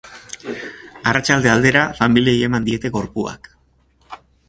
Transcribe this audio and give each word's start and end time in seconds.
Arratsalde 1.11 1.53
aldera 1.55 1.85
familiei 2.01 2.43
eman 2.49 2.69
diete 2.71 2.93
gorpuak. 2.99 3.55